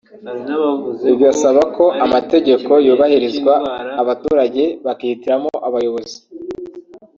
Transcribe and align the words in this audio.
igasaba 1.13 1.61
ko 1.75 1.85
amategeko 2.05 2.71
yubahirizwa 2.85 3.53
abaturage 4.01 4.63
bakihitiramo 4.85 5.49
abayobozi 5.67 6.17